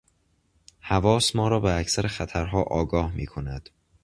[0.81, 3.69] حواس ما را به اکثر خطرها آگاه میکند.